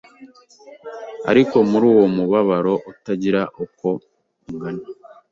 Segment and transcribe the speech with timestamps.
[1.31, 3.87] Ariko muri uwo mubabaro utagira uko
[4.47, 4.83] ungana,